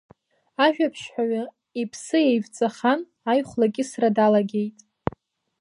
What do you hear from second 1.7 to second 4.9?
иԥсы еивҵахан аихәлакьысра далагеит.